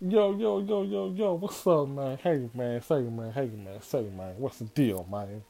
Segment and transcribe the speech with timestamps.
[0.00, 2.18] Yo, yo, yo, yo, yo, what's up, man?
[2.18, 5.44] Hey, man, say, man, hey, man, say, man, what's the deal, man?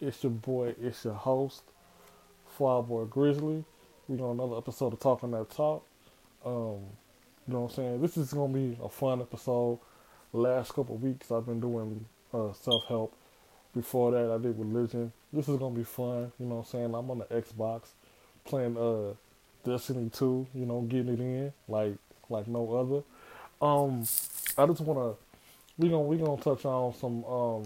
[0.00, 1.64] It's your boy, it's your host,
[2.58, 3.62] Boy Grizzly.
[4.08, 5.84] We on another episode of Talking That Talk.
[6.46, 6.80] Um,
[7.46, 8.00] you know what I'm saying?
[8.00, 9.78] This is gonna be a fun episode.
[10.32, 13.14] Last couple weeks I've been doing uh, self help.
[13.74, 15.12] Before that I did religion.
[15.30, 16.94] This is gonna be fun, you know what I'm saying?
[16.94, 17.82] I'm on the Xbox
[18.46, 19.12] playing uh
[19.62, 21.96] Destiny 2, you know, getting it in like
[22.30, 23.02] like no other.
[23.60, 24.02] Um,
[24.56, 25.14] I just wanna
[25.78, 27.64] we gonna we gonna touch on some um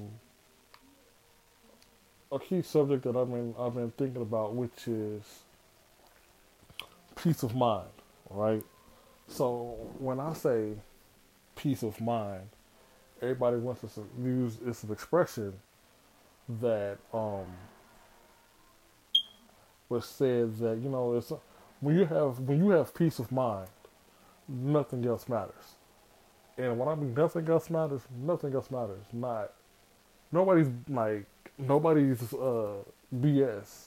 [2.31, 5.23] a key subject that I've been I've been thinking about, which is
[7.17, 7.89] peace of mind,
[8.31, 8.63] right?
[9.29, 10.73] So when I say
[11.57, 12.49] peace of mind,
[13.21, 13.89] everybody wants to
[14.23, 15.55] use it's an expression
[16.61, 17.47] that um
[19.91, 21.33] was said that you know it's
[21.81, 23.69] when you have when you have peace of mind,
[24.49, 25.77] nothing else matters.
[26.63, 29.05] And when I mean nothing else matters, nothing else matters.
[29.13, 29.53] Not
[30.31, 31.27] nobody's like
[31.59, 33.87] nobody's uh, BS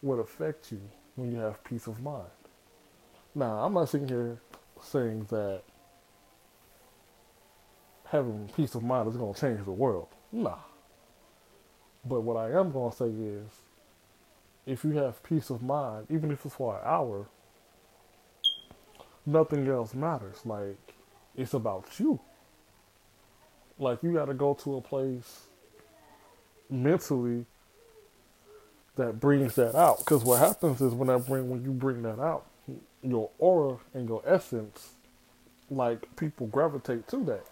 [0.00, 0.80] would affect you
[1.16, 2.30] when you have peace of mind.
[3.34, 4.38] Now, I'm not sitting here
[4.80, 5.62] saying that
[8.04, 10.06] having peace of mind is going to change the world.
[10.30, 10.58] Nah.
[12.04, 13.48] But what I am going to say is
[14.66, 17.26] if you have peace of mind, even if it's for an hour,
[19.26, 20.46] nothing else matters.
[20.46, 20.94] Like,
[21.36, 22.20] it's about you.
[23.78, 25.46] Like, you got to go to a place
[26.70, 27.46] mentally
[28.96, 29.98] that brings that out.
[29.98, 32.46] Because what happens is when I bring when you bring that out,
[33.02, 34.90] your aura and your essence,
[35.70, 37.46] like people gravitate to that.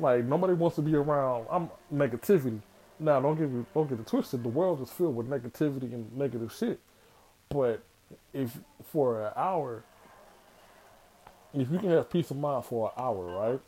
[0.00, 1.46] Like nobody wants to be around.
[1.50, 2.60] I'm negativity.
[3.00, 4.42] Now don't get me don't get it twisted.
[4.42, 6.80] The world is filled with negativity and negative shit.
[7.48, 7.82] But
[8.32, 8.58] if
[8.92, 9.82] for an hour,
[11.54, 13.60] if you can have peace of mind for an hour, right?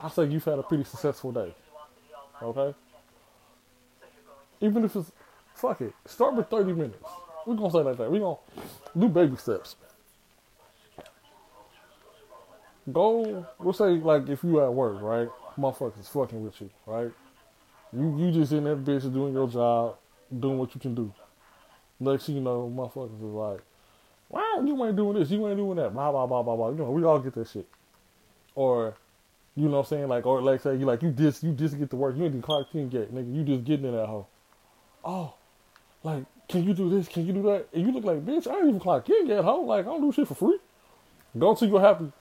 [0.00, 1.54] I say you've had a pretty successful day.
[2.40, 2.74] Okay?
[4.60, 5.10] Even if it's,
[5.54, 5.92] fuck it.
[6.06, 6.98] Start with 30 minutes.
[7.46, 8.10] We're to say like that.
[8.10, 8.36] We're to
[8.96, 9.76] do baby steps.
[12.92, 15.28] Go, we'll say like if you at work, right?
[15.58, 17.10] Motherfuckers fucking with you, right?
[17.92, 19.96] You you just in that bitch doing your job,
[20.38, 21.12] doing what you can do.
[22.00, 23.60] Next thing you know, motherfuckers is like,
[24.28, 26.70] wow, you ain't doing this, you ain't doing that, blah, blah, blah, blah, blah.
[26.70, 27.66] You know, we all get that shit.
[28.54, 28.94] Or
[29.54, 30.08] you know what I'm saying?
[30.08, 32.16] Like, or like say you like you just you just get to work.
[32.16, 33.34] You ain't even clocked in yet, nigga.
[33.34, 34.28] You just getting in that hole.
[35.04, 35.34] Oh,
[36.02, 37.08] like, can you do this?
[37.08, 37.68] Can you do that?
[37.72, 39.62] And you look like, bitch, I ain't even clock in yet, hoe.
[39.62, 40.58] Like, I don't do shit for free.
[41.36, 42.12] Go to your happy.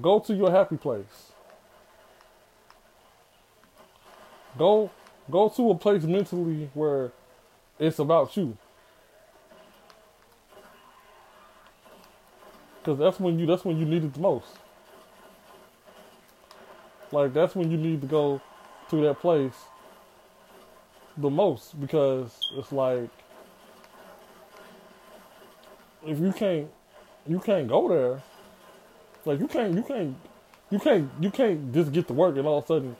[0.00, 1.32] Go to your happy place.
[4.58, 4.90] Go,
[5.30, 7.12] go to a place mentally where
[7.78, 8.56] it's about you.
[12.84, 14.48] Cause that's when you that's when you need it the most.
[17.12, 18.40] Like that's when you need to go
[18.90, 19.54] to that place
[21.16, 23.10] the most because it's like
[26.06, 26.70] if you can't
[27.26, 28.22] you can't go there
[29.26, 30.16] like you can't you can't
[30.70, 32.96] you can't you can't just get to work and all of a sudden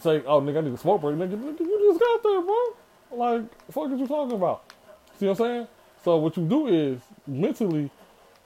[0.00, 1.16] say oh nigga I need a smoke break.
[1.16, 2.64] Nigga, nigga you just got there bro.
[3.10, 4.72] Like fuck are you talking about?
[5.18, 5.66] See what I'm saying?
[6.04, 7.90] So what you do is mentally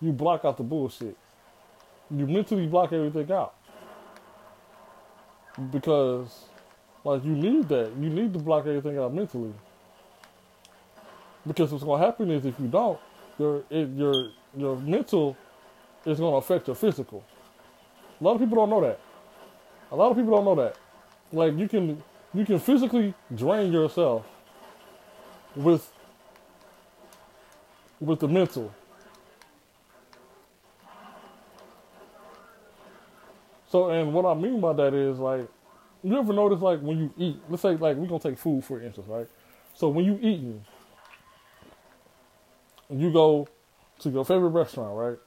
[0.02, 1.16] you block out the bullshit
[2.10, 3.54] you mentally block everything out
[5.70, 6.44] because
[7.04, 7.92] like you need that.
[7.98, 9.52] You need to block everything out mentally.
[11.46, 12.98] Because what's gonna happen is if you don't,
[13.38, 15.36] your it, your your mental
[16.06, 17.24] is gonna affect your physical.
[18.20, 19.00] A lot of people don't know that.
[19.90, 20.76] A lot of people don't know that.
[21.32, 22.02] Like you can
[22.32, 24.24] you can physically drain yourself
[25.56, 25.90] with
[28.00, 28.72] with the mental.
[33.72, 35.48] So, and what I mean by that is like,
[36.04, 38.82] you ever notice like when you eat, let's say like we're gonna take food for
[38.82, 39.26] instance, right?
[39.72, 40.62] So when you eating,
[42.90, 43.48] and you go
[44.00, 45.18] to your favorite restaurant, right?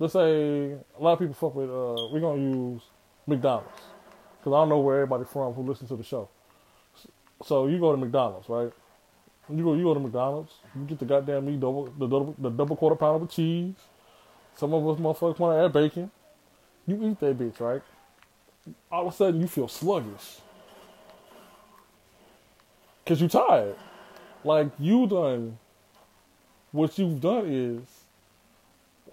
[0.00, 1.70] Let's say a lot of people fuck with.
[1.70, 2.82] Uh, we're gonna use
[3.28, 3.80] McDonald's
[4.40, 6.28] because I don't know where everybody from who listens to the show.
[7.44, 8.72] So you go to McDonald's, right?
[9.48, 10.52] You go, you go to McDonald's.
[10.74, 13.76] You get the goddamn meat double, the double, the double quarter pounder with cheese.
[14.56, 16.10] Some of us motherfuckers want to add bacon.
[16.86, 17.82] You eat that bitch, right?
[18.90, 20.38] All of a sudden you feel sluggish.
[23.04, 23.76] Cause you tired.
[24.44, 25.58] Like you done
[26.76, 27.82] what you've done is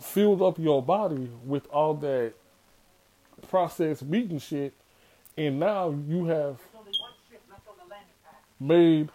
[0.01, 2.33] filled up your body with all that
[3.47, 4.73] processed meat and shit,
[5.37, 6.59] and now you have
[8.59, 9.09] made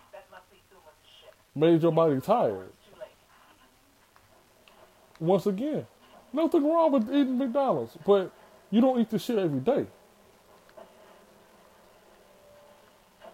[1.55, 2.73] made your body tired.
[5.21, 5.87] once again,
[6.33, 8.33] nothing wrong with eating McDonald's, but
[8.71, 9.87] you don't eat this shit every day.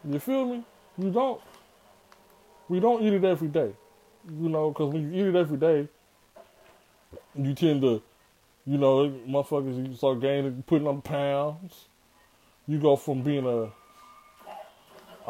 [0.08, 0.64] You feel me?
[0.98, 1.40] You don't.
[2.68, 3.72] We don't eat it every day.
[4.28, 5.88] You know, because when you eat it every day,
[7.34, 8.02] you tend to,
[8.64, 11.86] you know, motherfuckers, you start gaining, putting on pounds.
[12.66, 13.70] You go from being a,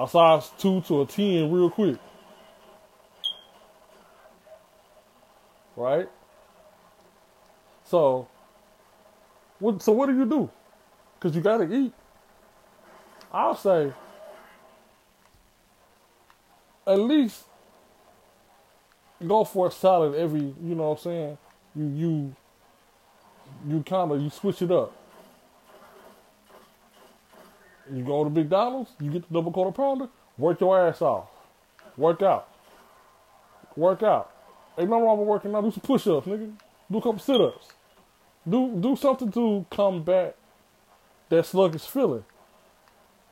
[0.00, 1.98] a size 2 to a 10 real quick.
[5.76, 6.08] Right?
[7.84, 8.28] So,
[9.58, 10.50] what, so what do you do?
[11.14, 11.92] Because you got to eat.
[13.32, 13.92] I'll say,
[16.86, 17.44] at least
[19.26, 21.38] go for a salad every, you know what I'm saying?
[21.74, 22.36] You you
[23.66, 24.92] you kind of you switch it up.
[27.92, 30.08] You go to McDonald's, you get the double quarter pounder,
[30.38, 31.28] work your ass off.
[31.96, 32.48] Work out.
[33.76, 34.30] Work out.
[34.78, 35.62] Ain't no wrong with working out.
[35.62, 36.52] Do some push ups, nigga.
[36.90, 37.68] Do a couple sit ups.
[38.48, 40.36] Do do something to combat
[41.28, 42.24] that sluggish feeling.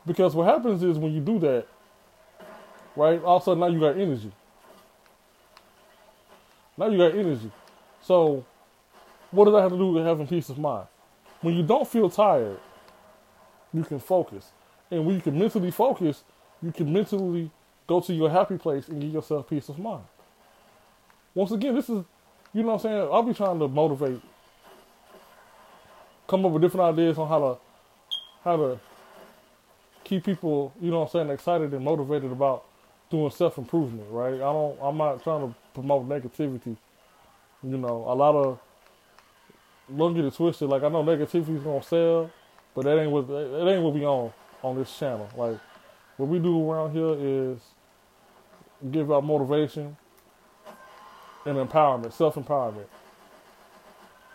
[0.07, 1.67] Because what happens is when you do that,
[2.97, 3.23] right?
[3.23, 4.33] All of a sudden now you got energy.
[6.77, 7.51] Now you got energy.
[8.01, 8.45] So
[9.31, 10.87] what does that have to do with having peace of mind?
[11.41, 12.59] When you don't feel tired,
[13.73, 14.51] you can focus.
[14.91, 16.25] And when you can mentally focus,
[16.63, 17.51] you can mentally
[17.87, 20.05] go to your happy place and give yourself peace of mind.
[21.35, 22.05] Once again, this is,
[22.53, 23.09] you know what I'm saying?
[23.11, 24.21] I'll be trying to motivate,
[26.33, 27.59] come up with different ideas on how to,
[28.43, 28.81] how to
[30.03, 32.65] keep people, you know what I'm saying, excited and motivated about
[33.11, 34.35] doing self improvement, right?
[34.35, 34.79] I don't.
[34.81, 36.77] I'm not trying to promote negativity.
[37.63, 38.59] You know, a lot of
[39.95, 40.71] don't get it twisted.
[40.71, 42.31] Like I know negativity is gonna sell,
[42.75, 44.33] but that ain't what it ain't what we on
[44.63, 45.29] on this channel.
[45.37, 45.59] Like
[46.17, 47.59] what we do around here is
[48.91, 49.97] give out motivation
[51.45, 52.87] and empowerment, self empowerment.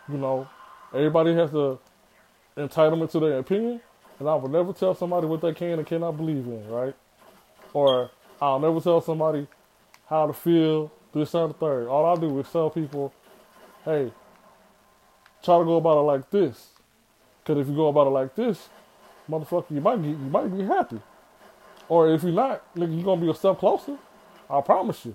[0.08, 0.48] You know,
[0.94, 1.78] everybody has the
[2.58, 3.80] entitlement to their opinion,
[4.18, 6.94] and I will never tell somebody what they can and cannot believe in, right?
[7.72, 8.10] Or
[8.40, 9.46] I'll never tell somebody
[10.08, 11.88] how to feel, this, and third.
[11.88, 13.12] All I do is tell people,
[13.84, 14.12] hey,
[15.42, 16.68] try to go about it like this.
[17.42, 18.68] Because if you go about it like this,
[19.30, 21.00] motherfucker, you might be, you might be happy.
[21.88, 23.96] Or if you're not, nigga, you're going to be a step closer.
[24.50, 25.14] I promise you.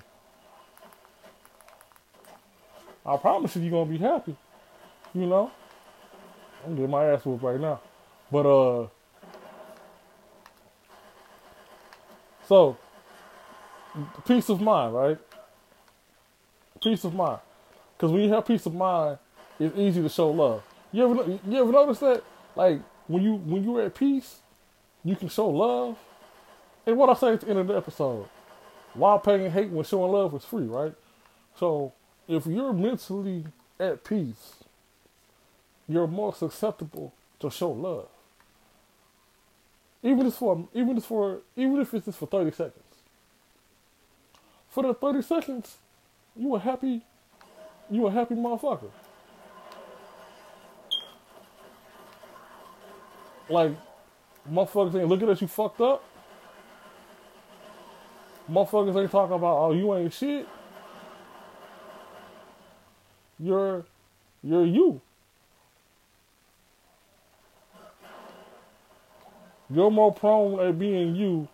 [3.06, 4.36] I promise you, you're going to be happy.
[5.13, 5.51] You know?
[6.65, 7.80] I'm getting my ass whooped right now.
[8.31, 8.88] But, uh,
[12.48, 12.77] so,
[14.25, 15.18] peace of mind, right?
[16.81, 17.39] Peace of mind.
[17.95, 19.18] Because when you have peace of mind,
[19.60, 20.63] it's easy to show love.
[20.92, 22.24] You ever you ever notice that?
[22.56, 24.39] Like when you when you're at peace,
[25.04, 25.98] you can show love.
[26.86, 28.27] And what I say at the end of the episode,
[28.94, 30.94] why paying hate when showing love is free, right?
[31.56, 31.94] So
[32.27, 33.45] if you're mentally
[33.80, 34.56] at peace,
[35.88, 38.07] you're more susceptible to show love.
[40.01, 42.83] Even if for even if for even if it's just for thirty seconds
[44.74, 45.77] for the 30 seconds,
[46.35, 47.01] you a happy,
[47.91, 48.89] you a happy motherfucker.
[53.47, 53.74] Like,
[54.51, 56.03] motherfuckers ain't looking at you fucked up.
[58.50, 60.47] Motherfuckers ain't talking about, oh, you ain't shit.
[63.38, 63.86] You're,
[64.41, 65.01] you're you.
[69.70, 71.48] You're more prone at being you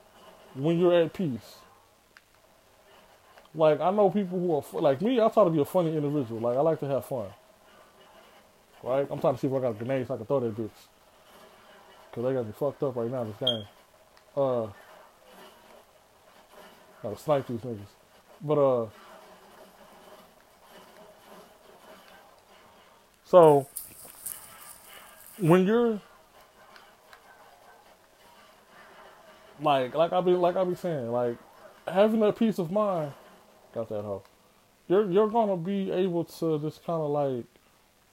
[0.55, 1.59] when you're at peace.
[3.55, 5.19] Like I know people who are like me.
[5.19, 6.39] I try to be a funny individual.
[6.39, 7.27] Like I like to have fun.
[8.83, 9.07] Right?
[9.09, 10.69] I'm trying to see if I got a grenade so I can throw that bitch.
[12.11, 13.63] Cause they got me fucked up right now this game.
[14.35, 14.67] Uh,
[17.03, 17.79] gotta snipe these niggas.
[18.41, 18.87] But uh,
[23.25, 23.67] so
[25.37, 26.01] when you're
[29.61, 31.37] like like I be like I be saying like
[31.87, 33.13] having that peace of mind
[33.73, 34.23] got that hoe.
[34.87, 37.45] You're you're gonna be able to just kind of like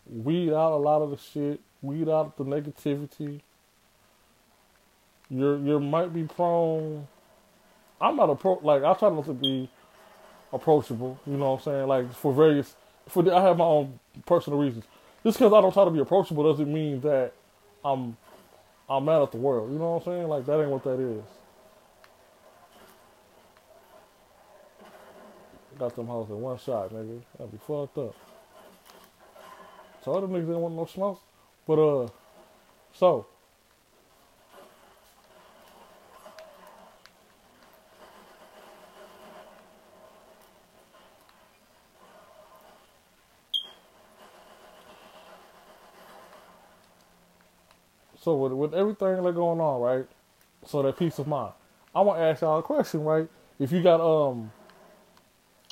[0.09, 3.41] weed out a lot of the shit, weed out the negativity.
[5.29, 7.09] You're you might be prone.
[8.01, 9.71] I'm not a like I try not to be
[10.53, 11.19] approachable.
[11.27, 11.87] You know what I'm saying?
[11.89, 12.75] Like for various
[13.09, 14.85] for I have my own personal reasons.
[15.25, 17.33] Just because I don't try to be approachable doesn't mean that
[17.85, 18.17] I'm
[18.89, 19.73] I'm mad at the world.
[19.73, 20.29] You know what I'm saying?
[20.29, 21.25] Like that ain't what that is.
[25.79, 27.21] Got them hoes in one shot, nigga.
[27.37, 28.15] That'd be fucked up.
[30.05, 31.21] So other niggas didn't want no smoke.
[31.67, 32.09] But uh
[32.95, 33.27] so
[48.27, 48.35] So
[48.71, 50.07] with, everything that's going on, right?
[50.67, 51.53] So that peace of mind.
[51.95, 53.29] I want to ask y'all a question, right?
[53.59, 54.53] If you got um,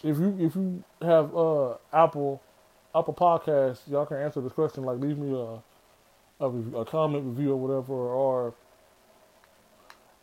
[0.03, 2.43] if you if you have uh Apple
[2.95, 4.85] Apple Podcast, y'all can answer this question.
[4.85, 5.63] Like, leave me a
[6.45, 7.93] a, a comment, review, or whatever.
[7.95, 8.55] Or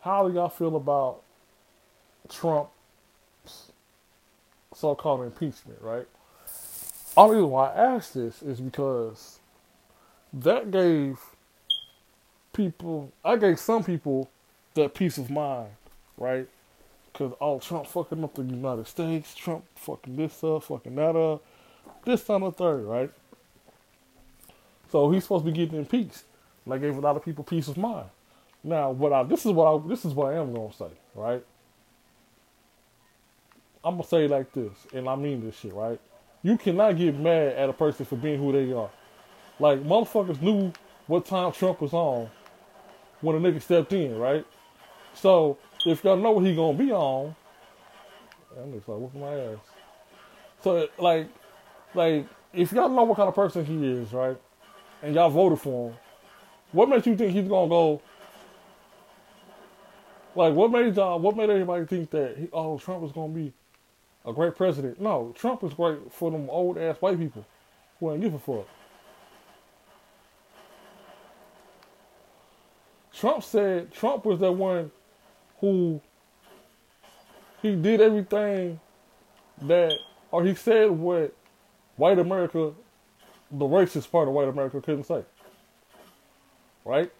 [0.00, 1.22] how do y'all feel about
[2.28, 3.72] Trump's
[4.74, 5.78] so-called impeachment?
[5.80, 6.06] Right.
[7.16, 9.38] Only reason why I asked this is because
[10.32, 11.18] that gave
[12.52, 14.30] people, I gave some people
[14.74, 15.70] that peace of mind,
[16.16, 16.46] right?
[17.12, 21.42] Because, oh, Trump fucking up the United States, Trump fucking this up, fucking that up,
[22.04, 23.10] this, time, the third, right?
[24.90, 26.24] So he's supposed to be getting impeached.
[26.64, 28.08] And I gave a lot of people peace of mind.
[28.62, 31.44] Now, what I this is what I this is what I am gonna say, right?
[33.82, 35.98] I'm gonna say like this, and I mean this shit, right?
[36.42, 38.90] You cannot get mad at a person for being who they are.
[39.58, 40.72] Like motherfuckers knew
[41.08, 42.30] what time Trump was on
[43.22, 44.44] when a nigga stepped in, right?
[45.14, 47.34] So if y'all know what he gonna be on,
[48.54, 49.58] that nigga's like whooping my ass.
[50.62, 51.28] So like,
[51.94, 54.36] like if y'all know what kind of person he is, right,
[55.02, 55.96] and y'all voted for him,
[56.72, 58.02] what makes you think he's gonna go?
[60.34, 61.18] Like, what made y'all?
[61.18, 62.36] What made everybody think that?
[62.38, 63.52] He, oh, Trump was gonna be
[64.24, 65.00] a great president?
[65.00, 67.44] No, Trump is great for them old ass white people
[68.00, 68.66] who ain't give a fuck.
[73.22, 74.90] Trump said Trump was the one
[75.60, 76.00] who
[77.62, 78.80] he did everything
[79.60, 79.92] that,
[80.32, 81.32] or he said what
[81.94, 82.72] white America,
[83.48, 85.22] the racist part of white America, couldn't say.
[86.84, 87.12] Right?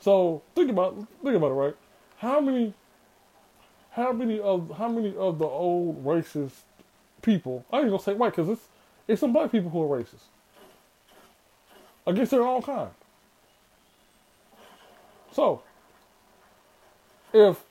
[0.00, 1.76] So think about think about it, right?
[2.18, 2.74] How many
[3.92, 6.52] how many of how many of the old racist
[7.22, 7.64] people?
[7.72, 8.68] I ain't gonna say white because it's
[9.06, 10.24] it's some black people who are racist
[12.06, 12.90] against their own kind.
[15.38, 15.62] So
[17.32, 17.64] if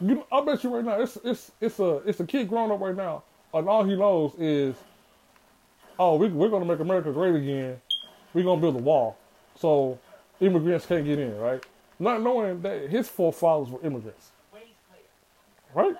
[0.00, 2.78] you, I bet you right now, it's it's it's a it's a kid growing up
[2.78, 4.76] right now, and all he knows is,
[5.98, 7.80] oh, we, we're gonna make America great again.
[8.32, 9.16] We're gonna build a wall,
[9.56, 9.98] so
[10.38, 11.66] immigrants can't get in, right?
[11.98, 14.30] Not knowing that his forefathers were immigrants,
[15.74, 15.96] right?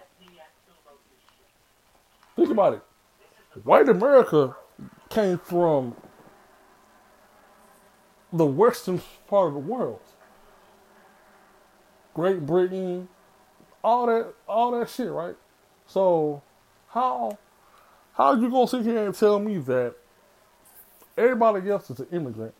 [2.36, 2.82] Think about it.
[3.64, 4.54] White America
[5.10, 5.96] came from
[8.32, 9.98] the western part of the world.
[12.14, 13.08] Great Britain,
[13.82, 15.36] all that all that shit, right?
[15.86, 16.42] So
[16.88, 17.38] how
[18.14, 19.94] how you gonna sit here and tell me that
[21.16, 22.54] everybody else is an immigrant,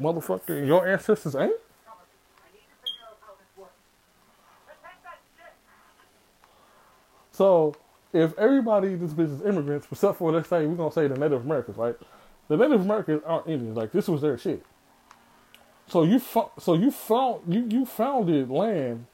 [0.00, 1.52] motherfucker, your ancestors ain't?
[7.32, 7.76] So
[8.12, 11.16] if everybody in this business is immigrants, except for let's say we're gonna say the
[11.16, 11.94] Native Americans, right?
[12.48, 13.76] The Native Americans aren't Indians.
[13.76, 14.64] Like this was their shit.
[15.88, 16.20] So you
[16.58, 19.06] so you found you you founded land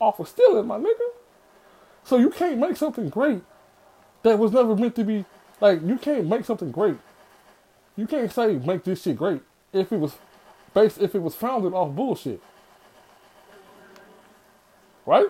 [0.00, 1.08] off of stealing, my nigga.
[2.02, 3.42] So you can't make something great
[4.22, 5.24] that was never meant to be.
[5.60, 6.96] Like you can't make something great.
[7.96, 10.16] You can't say make this shit great if it was
[10.72, 12.40] based if it was founded off bullshit.
[15.04, 15.28] Right?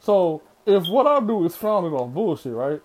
[0.00, 2.80] So if what I do is founded on bullshit, right?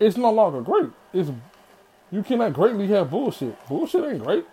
[0.00, 0.90] It's no longer great.
[1.12, 1.30] It's
[2.10, 3.56] you cannot greatly have bullshit.
[3.68, 4.44] Bullshit ain't great.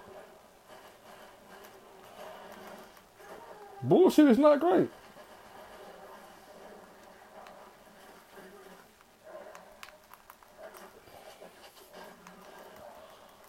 [3.84, 4.90] Bullshit is not great.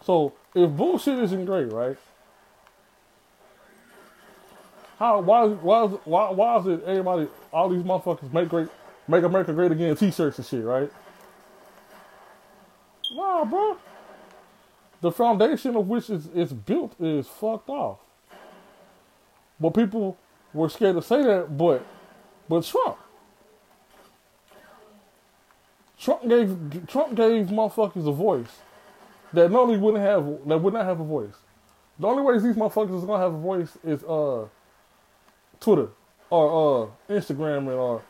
[0.03, 1.97] So if bullshit isn't great, right?
[4.99, 8.69] How why why why why is it everybody all these motherfuckers make great
[9.07, 10.91] make America great again t-shirts and shit, right?
[13.13, 13.77] Nah, bro.
[15.01, 17.99] The foundation of which is, is built is fucked off.
[19.59, 20.17] But people
[20.55, 21.85] were scared to say that, but
[22.49, 22.97] but Trump.
[25.99, 28.61] Trump gave Trump gave motherfuckers a voice
[29.33, 31.35] that normally wouldn't have that would not have a voice.
[31.99, 34.47] The only way these motherfuckers is gonna have a voice is uh
[35.59, 35.89] Twitter
[36.29, 38.01] or uh Instagram or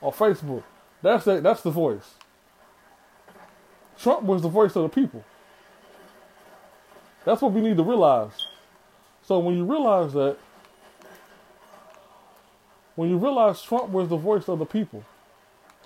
[0.00, 0.62] or Facebook.
[1.02, 2.14] That's the, that's the voice.
[3.98, 5.24] Trump was the voice of the people.
[7.24, 8.32] That's what we need to realize.
[9.22, 10.36] So when you realize that,
[12.96, 15.04] when you realize Trump was the voice of the people,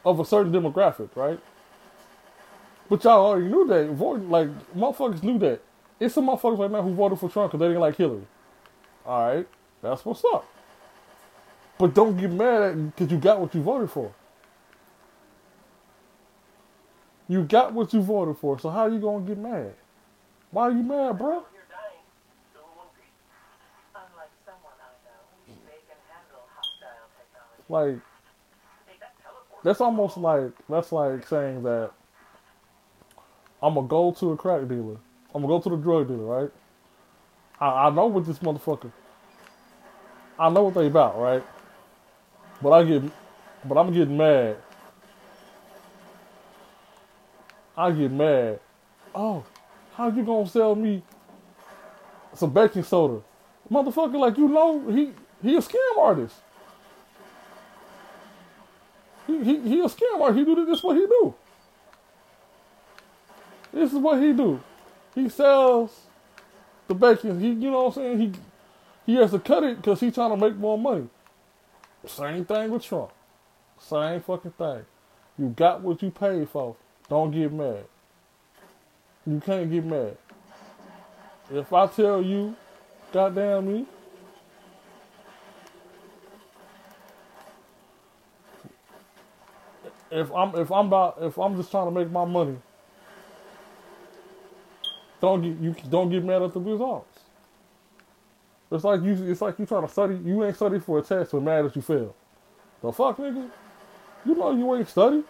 [0.05, 1.39] of a certain demographic, right?
[2.89, 3.91] But y'all already knew that.
[4.29, 5.61] Like, motherfuckers knew that.
[6.01, 8.27] It's some motherfuckers right now who voted for Trump because they didn't like Hillary.
[9.07, 9.49] All right,
[9.81, 10.47] that's what's up.
[11.79, 14.13] But don't get mad at because you got what you voted for.
[17.29, 19.75] You got what you voted for, so how are you gonna get mad?
[20.51, 21.45] Why are you mad, bro?
[27.69, 27.99] Like
[29.63, 31.91] that's almost like that's like saying that
[33.63, 34.99] I'm gonna go to a crack dealer.
[35.35, 36.51] I'm gonna go to the drug dealer, right?
[37.61, 38.93] I, I know what this motherfucker.
[40.39, 41.43] I know what they about, right?
[42.61, 43.03] But I get,
[43.65, 44.59] but I'm getting mad.
[47.77, 48.61] I get mad.
[49.15, 49.45] Oh,
[49.95, 51.03] how you gonna sell me
[52.35, 53.23] some baking soda,
[53.71, 54.19] motherfucker?
[54.19, 56.37] Like you know he he a scam artist.
[59.27, 60.39] He he he a scam artist.
[60.39, 60.83] He do this.
[60.83, 61.35] What he do?
[63.73, 64.61] This is what he do.
[65.15, 66.07] He sells
[66.87, 67.41] the bacon.
[67.41, 68.21] He you know what I'm saying.
[68.21, 68.33] He
[69.07, 71.09] he has to cut it because he's trying to make more money.
[72.07, 73.11] Same thing with Trump.
[73.79, 74.85] Same fucking thing.
[75.39, 76.77] You got what you paid for.
[77.09, 77.85] Don't get mad.
[79.27, 80.17] You can't get mad.
[81.53, 82.57] If I tell you,
[83.13, 83.87] goddamn me,
[90.15, 92.57] if I'm if I'm about if I'm just trying to make my money,
[95.21, 97.21] don't get you don't get mad at the results.
[98.71, 101.33] It's like you it's like you trying to study you ain't study for a test
[101.33, 102.15] but mad that you fail.
[102.81, 103.51] The fuck nigga?
[104.25, 105.25] You know you ain't study.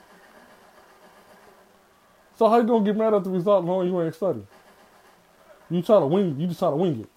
[2.37, 4.47] So how you gonna get mad at the result knowing you ain't study?
[5.71, 7.09] You try to wing you just try to wing it.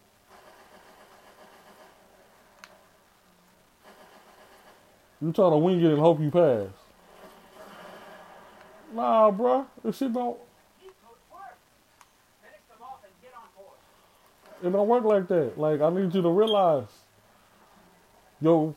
[5.21, 6.67] You try to wing it and hope you pass.
[8.97, 9.65] Nah, bruh.
[9.83, 10.37] If she don't
[14.63, 15.57] it don't work like that.
[15.57, 16.87] Like I need you to realize,
[18.41, 18.75] yo,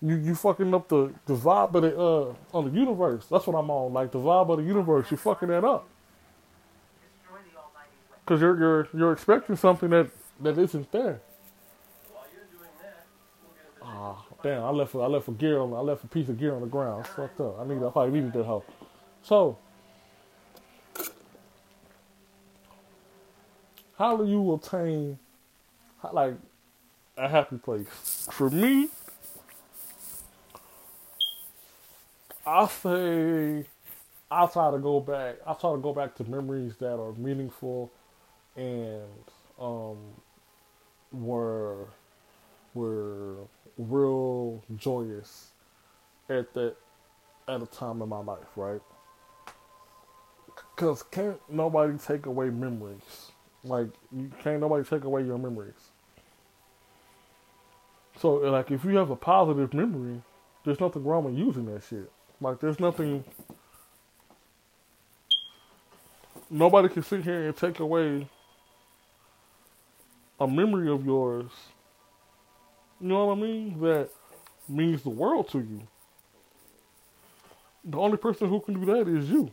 [0.00, 3.26] you you fucking up the, the vibe of the uh on the universe.
[3.30, 3.92] That's what I'm on.
[3.92, 5.86] Like the vibe of the universe, you fucking that up.
[8.24, 10.08] Cause you're you're you're expecting something that
[10.40, 11.20] that isn't there.
[13.82, 14.62] Ah, oh, damn!
[14.62, 16.62] I left a, I left a gear on I left a piece of gear on
[16.62, 17.06] the ground.
[17.08, 17.60] Fucked up.
[17.60, 18.64] I need I probably needed that help.
[19.22, 19.58] So,
[23.98, 25.18] how do you obtain
[26.12, 26.34] like
[27.16, 27.86] a happy place?
[28.30, 28.88] For me,
[32.46, 33.66] I say
[34.30, 35.36] I try to go back.
[35.46, 37.90] I try to go back to memories that are meaningful
[38.56, 39.04] and
[39.60, 39.98] um,
[41.12, 41.88] were
[42.74, 43.36] were
[43.78, 45.52] real joyous
[46.28, 46.76] at that
[47.48, 48.82] at a time in my life, right?
[50.80, 53.32] Cause can't nobody take away memories.
[53.62, 55.74] Like you can't nobody take away your memories.
[58.18, 60.22] So like if you have a positive memory,
[60.64, 62.10] there's nothing wrong with using that shit.
[62.40, 63.24] Like there's nothing
[66.48, 68.26] nobody can sit here and take away
[70.40, 71.50] a memory of yours.
[73.02, 73.80] You know what I mean?
[73.82, 74.08] That
[74.66, 75.82] means the world to you.
[77.84, 79.52] The only person who can do that is you.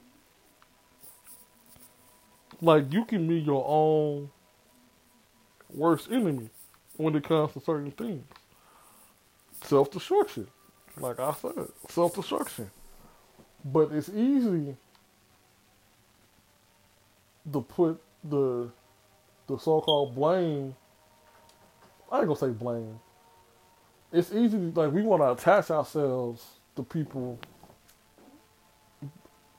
[2.61, 4.29] Like you can be your own
[5.73, 6.49] worst enemy
[6.97, 8.25] when it comes to certain things.
[9.63, 10.47] Self destruction.
[10.99, 12.71] Like I said, self destruction.
[13.65, 14.75] But it's easy
[17.51, 18.69] to put the
[19.47, 20.75] the so called blame
[22.11, 22.99] I ain't gonna say blame.
[24.11, 27.39] It's easy to, like we wanna attach ourselves to people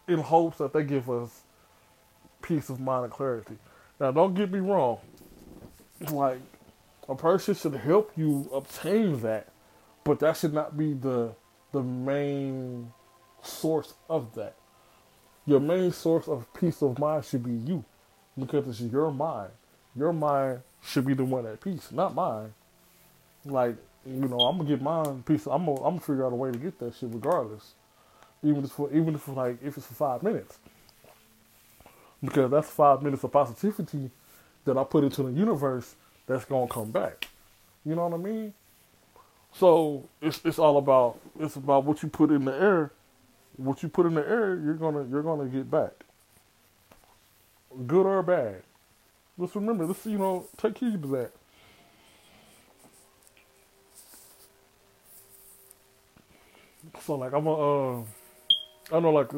[0.08, 1.42] in hopes that they give us
[2.42, 3.56] peace of mind and clarity.
[4.00, 4.98] Now, don't get me wrong.
[6.10, 6.40] Like,
[7.08, 9.48] a person should help you obtain that,
[10.04, 11.34] but that should not be the
[11.72, 12.92] the main
[13.42, 14.54] source of that.
[15.46, 17.84] Your main source of peace of mind should be you,
[18.38, 19.50] because it's your mind.
[19.96, 22.54] Your mind should be the one at peace, not mine.
[23.44, 25.46] Like, you know, I'm gonna get mine peace.
[25.46, 27.74] I'm gonna, I'm gonna figure out a way to get that shit regardless,
[28.42, 30.58] even if for even if for like if it's for five minutes
[32.22, 34.10] because that's five minutes of positivity
[34.64, 35.94] that I put into the universe
[36.26, 37.28] that's gonna come back.
[37.84, 38.54] You know what I mean?
[39.52, 42.92] So it's it's all about it's about what you put in the air.
[43.56, 45.92] What you put in the air, you're gonna you're gonna get back.
[47.86, 48.62] Good or bad.
[49.38, 50.04] Just remember this.
[50.06, 51.32] You know, take heed to that.
[57.04, 58.02] So like I'm a, uh,
[58.92, 59.30] I know like.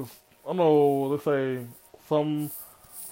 [0.48, 1.60] I know let's say
[2.08, 2.50] some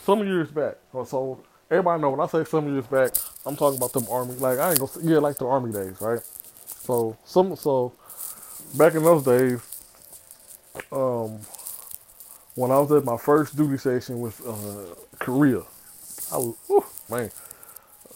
[0.08, 0.76] some years back.
[1.04, 1.38] So
[1.70, 3.10] everybody know when I say some years back,
[3.44, 4.36] I'm talking about them army.
[4.36, 6.20] Like I ain't gonna yeah, like the army days, right?
[6.80, 7.92] So some so
[8.78, 9.60] back in those days,
[10.90, 11.38] um,
[12.54, 15.60] when I was at my first duty station with uh, Korea,
[16.32, 17.30] I was whew, man,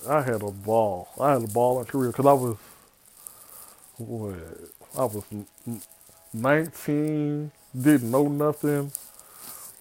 [0.08, 1.10] I had a ball.
[1.20, 2.56] I had a ball in Korea because I was
[3.98, 4.34] what
[4.98, 5.24] I was
[6.32, 8.90] 19, didn't know nothing,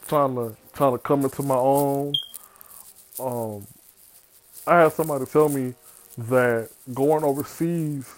[0.10, 2.13] trying to trying to come into my own.
[3.19, 3.67] Um,
[4.67, 5.73] I had somebody tell me
[6.17, 8.13] that going overseas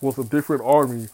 [0.00, 1.08] was a different army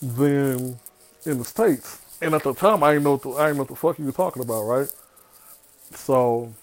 [0.00, 0.78] than
[1.26, 2.00] in the states.
[2.22, 3.98] And at the time, I didn't know what the, I didn't know what the fuck
[3.98, 4.92] you were talking about, right?
[5.92, 6.54] So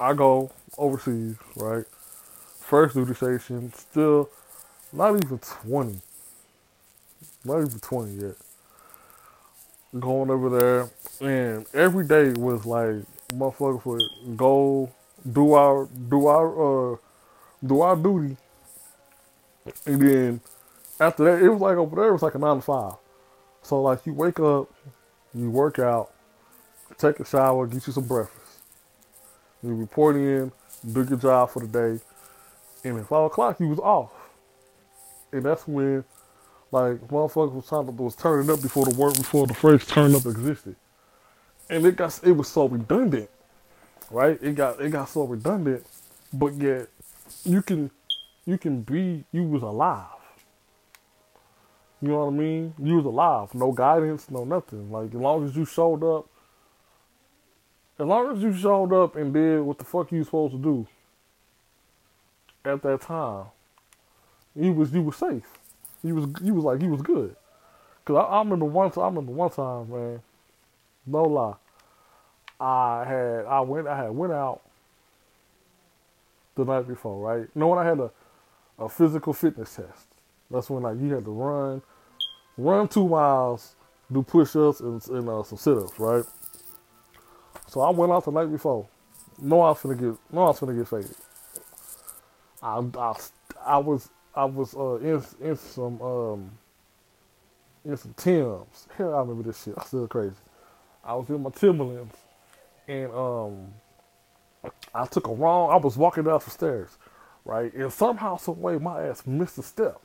[0.00, 1.84] I go overseas, right?
[2.60, 4.28] First duty station, still
[4.92, 6.00] not even 20.
[7.46, 8.34] Not even 20 yet.
[10.00, 12.96] Going over there, and every day was like
[13.32, 14.90] motherfuckers would go
[15.32, 16.96] do our do our uh
[17.64, 18.36] do our duty,
[19.86, 20.40] and then
[20.98, 22.94] after that, it was like over there, it was like a nine to five.
[23.62, 24.68] So like you wake up,
[25.34, 26.12] you work out,
[26.98, 28.58] take a shower, get you some breakfast.
[29.62, 30.52] You report in,
[30.92, 32.02] do your job for the day,
[32.84, 34.12] and at five o'clock you was off.
[35.32, 36.04] And that's when
[36.76, 40.26] like motherfuckers was to was turning up before the work before the phrase turn up
[40.26, 40.76] existed.
[41.70, 43.30] And it got it was so redundant.
[44.10, 44.38] Right?
[44.42, 45.86] It got it got so redundant,
[46.34, 46.88] but yet
[47.44, 47.90] you can
[48.44, 50.04] you can be you was alive.
[52.02, 52.74] You know what I mean?
[52.78, 53.54] You was alive.
[53.54, 54.92] No guidance, no nothing.
[54.92, 56.28] Like as long as you showed up
[57.98, 60.86] as long as you showed up and did what the fuck you supposed to do
[62.66, 63.46] at that time,
[64.54, 65.55] you was you was safe.
[66.06, 67.34] You was you was like he was good.
[68.04, 69.04] Cause I, I remember one time.
[69.04, 70.22] I remember one time, man.
[71.06, 71.54] No lie.
[72.60, 74.62] I had I went I had went out
[76.54, 77.40] the night before, right?
[77.40, 78.10] You know when I had a
[78.78, 80.06] a physical fitness test.
[80.50, 81.82] That's when like you had to run,
[82.56, 83.74] run two miles,
[84.12, 86.24] do push-ups and, and uh, some sit-ups, right?
[87.66, 88.86] So I went out the night before.
[89.38, 90.14] No, I was gonna get.
[90.32, 91.14] No, I was gonna get faded.
[92.62, 93.14] I, I,
[93.64, 96.50] I was I was uh, in in some um
[97.84, 98.86] in some Tims.
[98.96, 99.74] Hell, I remember this shit.
[99.78, 100.34] I'm still crazy.
[101.02, 102.14] I was in my Timberlands,
[102.86, 103.68] and um,
[104.94, 105.70] I took a wrong.
[105.70, 106.98] I was walking down some stairs,
[107.44, 110.00] right, and somehow, some way, my ass missed a step,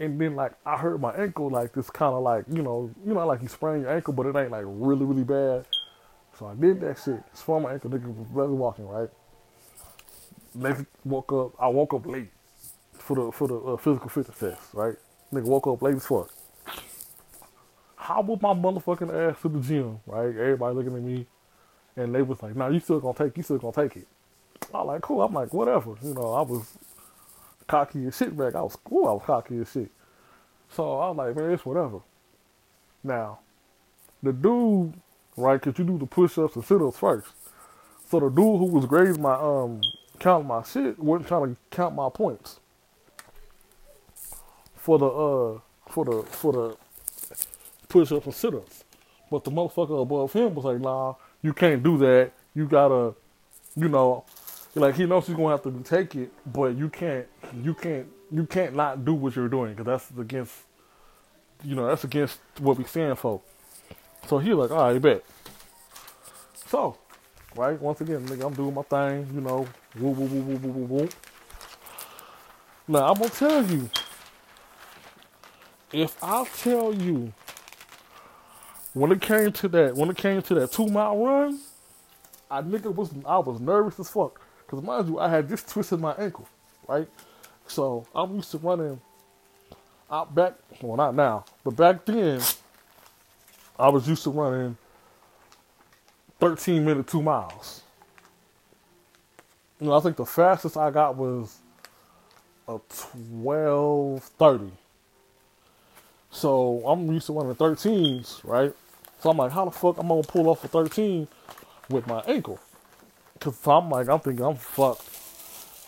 [0.00, 3.14] and then like I hurt my ankle, like this kind of like you know, you
[3.14, 5.66] know, like you sprain your ankle, but it ain't like really really bad.
[6.36, 7.20] So I did that shit.
[7.32, 7.90] Sprained my ankle.
[7.90, 9.10] Nigga was walking, right.
[10.54, 11.52] Next woke up.
[11.60, 12.30] I woke up late
[13.08, 14.94] for the for the uh, physical fitness test, right?
[15.32, 16.30] Nigga woke up late as fuck.
[18.08, 20.28] Was my motherfucking ass to the gym, right?
[20.28, 21.26] Everybody looking at me,
[21.96, 24.08] and they was like, "Nah, you still gonna take, you still gonna take it."
[24.74, 25.22] I like, cool.
[25.22, 25.94] I'm like, whatever.
[26.02, 26.76] You know, I was
[27.66, 28.54] cocky as shit back.
[28.54, 29.08] I was cool.
[29.08, 29.90] I was cocky as shit.
[30.70, 32.00] So I was like, man, it's whatever.
[33.02, 33.38] Now,
[34.22, 34.94] the dude,
[35.36, 35.60] right?
[35.60, 37.28] Cause you do the push-ups and sit-ups first.
[38.10, 39.80] So the dude who was grading my um
[40.18, 42.60] counting my shit wasn't trying to count my points
[44.88, 45.60] for the uh
[45.92, 46.76] for the for the
[47.90, 48.84] push ups and sit ups.
[49.30, 52.32] But the motherfucker above him was like, nah, you can't do that.
[52.54, 53.14] You gotta
[53.76, 54.24] you know
[54.74, 57.26] like he knows he's gonna have to take it, but you can't
[57.62, 60.54] you can't you can't not do what you're doing because that's against
[61.62, 63.42] you know, that's against what we stand for.
[64.26, 65.22] So he was like, all right, bet.
[66.66, 66.96] So,
[67.54, 69.68] right, once again, nigga, I'm doing my thing, you know,
[70.00, 71.08] woo woo woo woo woo woo woo.
[72.86, 73.90] Now I'm gonna tell you,
[75.92, 77.32] if I tell you
[78.94, 81.60] when it came to that when it came to that two mile run,
[82.50, 84.40] I nigga was I was nervous as fuck.
[84.66, 86.48] Cause mind you, I had just twisted my ankle,
[86.86, 87.08] right?
[87.66, 89.00] So I'm used to running
[90.10, 92.40] out back well not now, but back then
[93.78, 94.76] I was used to running
[96.40, 97.82] 13 minute two miles.
[99.80, 101.58] You know, I think the fastest I got was
[102.66, 104.72] a 1230.
[106.30, 108.72] So I'm used to running 13s, right?
[109.20, 111.26] So I'm like, how the fuck I'm gonna pull off a 13
[111.88, 112.60] with my ankle?
[113.40, 115.08] Cause I'm like, I'm thinking I'm fucked.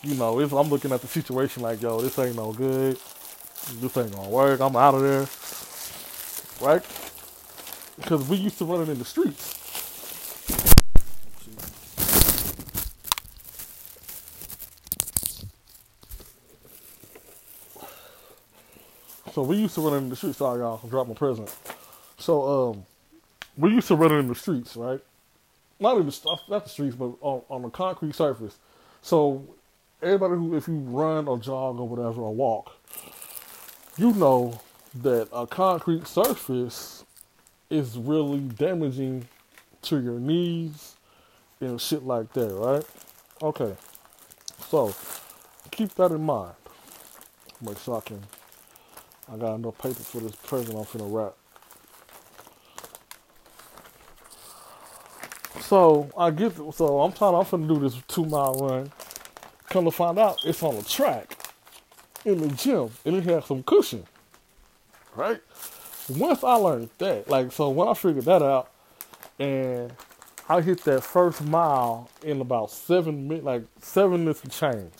[0.03, 2.97] You know, if I'm looking at the situation like, yo, this ain't no good.
[3.75, 4.59] This ain't gonna work.
[4.59, 5.27] I'm out of there,
[6.67, 6.83] right?
[7.97, 9.60] Because we used to running in the streets.
[19.33, 20.39] So we used to run in the streets.
[20.39, 21.55] Sorry, y'all, I dropped my present.
[22.17, 22.85] So um,
[23.57, 24.99] we used to run in the streets, right?
[25.79, 28.57] Not in the not the streets, but on, on a concrete surface.
[29.01, 29.43] So
[30.01, 32.75] everybody who, if you run or jog or whatever or walk,
[33.97, 34.61] you know
[34.95, 37.05] that a concrete surface
[37.69, 39.27] is really damaging
[39.83, 40.95] to your knees
[41.61, 42.85] and shit like that, right?
[43.41, 43.75] Okay.
[44.67, 44.93] So
[45.71, 46.53] keep that in mind.
[47.61, 48.21] Make sure I can.
[49.31, 51.35] I got enough paper for this present I'm finna wrap.
[55.61, 57.35] So I get so I'm trying.
[57.35, 58.91] I'm finna do this two mile run.
[59.69, 61.37] Come to find out, it's on a track
[62.25, 64.03] in the gym, and it has some cushion.
[65.15, 65.39] Right.
[66.09, 68.69] Once I learned that, like, so when I figured that out,
[69.39, 69.93] and
[70.49, 74.91] I hit that first mile in about seven minutes, like seven minutes of change.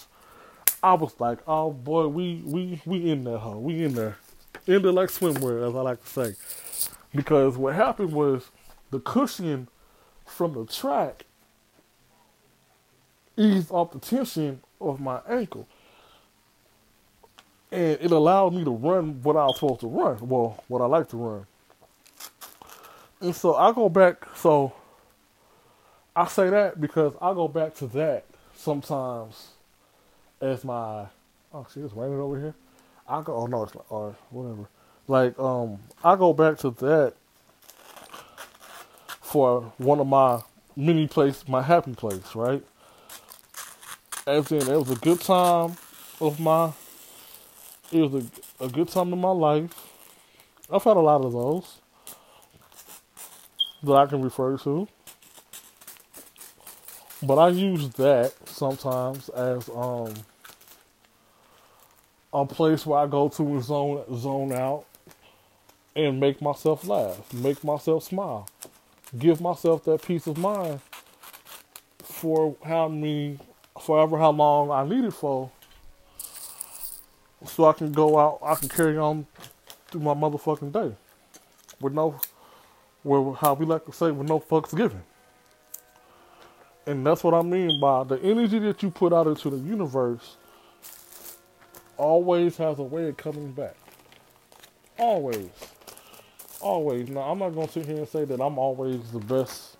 [0.81, 3.57] I was like, oh boy, we we we in there, huh?
[3.57, 4.17] We in there,
[4.65, 6.35] there like swimwear, as I like to say.
[7.13, 8.49] Because what happened was
[8.89, 9.67] the cushion
[10.25, 11.25] from the track
[13.37, 15.67] eased off the tension of my ankle.
[17.71, 20.17] And it allowed me to run what I was supposed to run.
[20.27, 21.45] Well, what I like to run.
[23.21, 24.73] And so I go back, so
[26.15, 29.49] I say that because I go back to that sometimes
[30.41, 31.05] as my
[31.53, 32.55] oh see, it's raining over here.
[33.07, 33.91] I go oh no it's not
[34.29, 34.69] whatever.
[35.07, 37.13] Like um I go back to that
[39.21, 40.41] for one of my
[40.75, 42.63] mini place my happy place, right?
[44.27, 45.75] In it was a good time
[46.19, 46.71] of my
[47.91, 49.73] it was a, a good time in my life.
[50.71, 51.79] I've had a lot of those
[53.83, 54.87] that I can refer to.
[57.23, 60.13] But I use that sometimes as um
[62.33, 64.85] a place where I go to and zone zone out
[65.95, 68.47] and make myself laugh, make myself smile,
[69.17, 70.79] give myself that peace of mind
[72.01, 73.37] for how many
[73.79, 75.49] forever how long I need it for
[77.45, 79.25] so I can go out I can carry on
[79.87, 80.95] through my motherfucking day
[81.79, 82.19] with no
[83.03, 85.01] with how we like to say with no fucks given.
[86.85, 90.37] And that's what I mean by the energy that you put out into the universe
[92.01, 93.75] always has a way of coming back.
[94.97, 95.49] Always.
[96.59, 97.09] Always.
[97.09, 99.77] Now I'm not gonna sit here and say that I'm always the best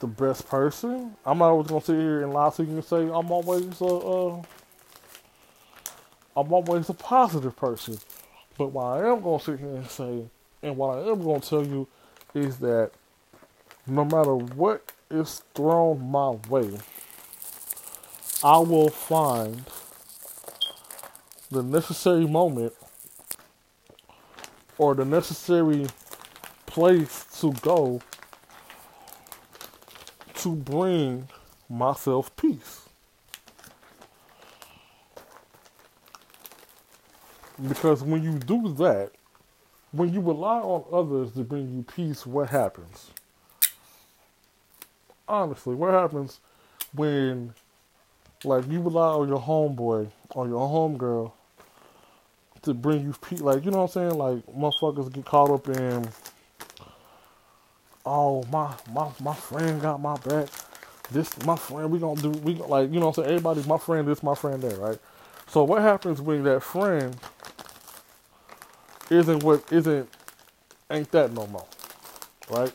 [0.00, 1.16] the best person.
[1.24, 3.84] I'm not always gonna sit here and lie to you and say I'm always a
[3.84, 4.42] uh,
[6.36, 7.98] I'm always a positive person.
[8.58, 10.24] But what I am gonna sit here and say
[10.62, 11.86] and what I am gonna tell you
[12.34, 12.90] is that
[13.86, 16.70] no matter what is thrown my way,
[18.42, 19.64] I will find
[21.52, 22.72] the necessary moment
[24.78, 25.86] or the necessary
[26.66, 28.00] place to go
[30.34, 31.28] to bring
[31.68, 32.88] myself peace.
[37.68, 39.12] Because when you do that,
[39.92, 43.10] when you rely on others to bring you peace, what happens?
[45.32, 46.40] honestly, what happens
[46.94, 47.54] when,
[48.44, 51.32] like, you rely on your homeboy or your homegirl
[52.62, 53.40] to bring you peace?
[53.40, 54.18] Like, you know what I'm saying?
[54.18, 56.08] Like, motherfuckers get caught up in,
[58.06, 60.48] oh, my my my friend got my back.
[61.10, 61.90] This my friend.
[61.90, 62.30] We gonna do.
[62.30, 63.36] We like, you know what I'm saying?
[63.36, 64.08] Everybody's my friend.
[64.08, 64.62] This my friend.
[64.62, 64.98] There, right?
[65.48, 67.16] So what happens when that friend
[69.10, 70.08] isn't what isn't
[70.90, 71.66] ain't that no more,
[72.50, 72.72] right?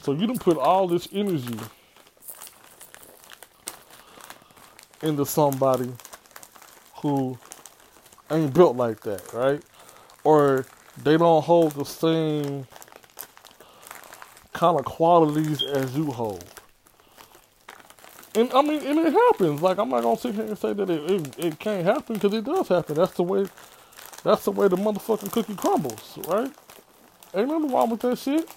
[0.00, 1.58] So you didn't put all this energy
[5.02, 5.90] into somebody
[7.02, 7.38] who
[8.30, 9.62] ain't built like that, right?
[10.24, 10.66] Or
[11.02, 12.66] they don't hold the same
[14.52, 16.44] kind of qualities as you hold.
[18.34, 19.60] And I mean, and it happens.
[19.62, 22.32] Like I'm not gonna sit here and say that it it, it can't happen because
[22.34, 22.94] it does happen.
[22.94, 23.46] That's the way.
[24.22, 26.52] That's the way the motherfucking cookie crumbles, right?
[27.34, 28.48] Ain't nothing wrong with that shit.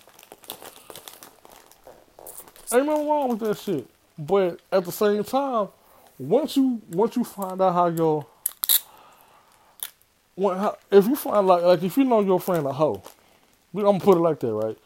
[2.73, 3.87] Ain't nothing wrong with that shit.
[4.17, 5.69] But at the same time,
[6.19, 8.25] once you once you find out how your
[10.35, 13.03] when, if you find like like if you know your friend a hoe,
[13.75, 14.77] I'm gonna put it like that, right?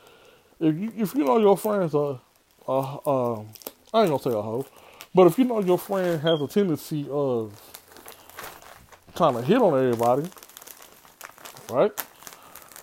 [0.60, 2.20] If you if you know your friend's a,
[2.68, 3.48] a um,
[3.94, 4.66] I ain't gonna say a hoe,
[5.16, 7.54] but if you know your friend has a tendency of
[9.16, 10.30] trying to hit on everybody,
[11.72, 11.92] right?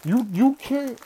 [0.05, 1.01] You you can't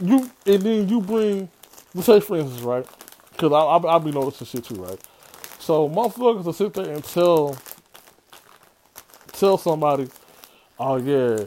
[0.00, 1.48] you and then you bring
[1.94, 2.86] let's say for instance, right?
[3.32, 5.00] Because I I I be noticing shit too, right?
[5.60, 7.56] So motherfuckers will sit there and tell
[9.32, 10.08] tell somebody,
[10.78, 11.44] oh yeah,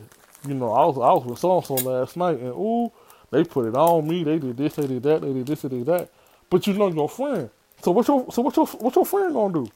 [0.47, 2.91] you know, I was I was with so and so last night and ooh,
[3.31, 5.69] they put it on me, they did this, they did that, they did this, they
[5.69, 6.09] did that.
[6.49, 7.49] But you know your friend.
[7.81, 9.67] So what your so what your what your friend gonna do?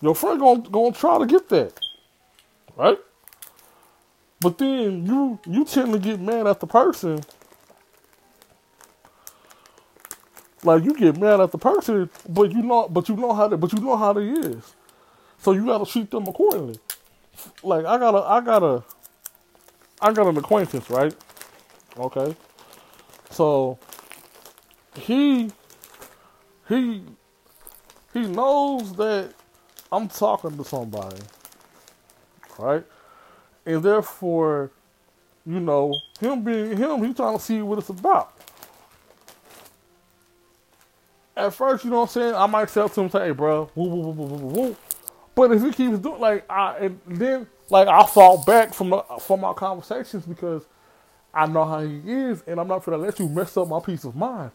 [0.00, 1.78] Your friend gonna gonna try to get that.
[2.76, 2.98] Right?
[4.40, 7.22] But then you you tend to get mad at the person
[10.64, 13.56] Like you get mad at the person, but you know, but you know how, they,
[13.56, 14.74] but you know how they is.
[15.38, 16.78] So you gotta treat them accordingly.
[17.62, 18.84] Like I got a, I got a,
[20.00, 21.14] I got an acquaintance, right?
[21.98, 22.34] Okay.
[23.30, 23.78] So
[24.94, 25.50] he,
[26.68, 27.02] he,
[28.12, 29.32] he knows that
[29.90, 31.20] I'm talking to somebody,
[32.58, 32.84] right?
[33.64, 34.70] And therefore,
[35.46, 38.32] you know, him being him, he trying to see what it's about.
[41.36, 43.70] At first, you know what I'm saying, I might tell to him, say, hey, bro,
[43.74, 44.76] woo, woo, woo, woo, woo, woo.
[45.34, 49.02] But if he keeps doing like I and then like I fall back from the,
[49.20, 50.64] from our conversations because
[51.32, 54.04] I know how he is, and I'm not gonna let you mess up my peace
[54.04, 54.50] of mind,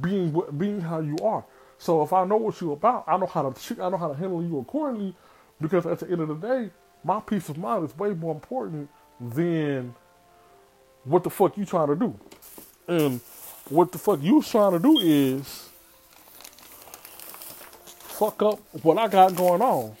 [0.00, 1.44] being being how you are.
[1.78, 4.14] So if I know what you're about, I know how to I know how to
[4.14, 5.14] handle you accordingly,
[5.60, 6.70] because at the end of the day,
[7.02, 8.88] my peace of mind is way more important
[9.20, 9.94] than
[11.04, 12.18] what the fuck you trying to do.
[12.88, 13.20] And
[13.68, 15.68] what the fuck you trying to do is
[17.98, 19.96] fuck up what I got going on.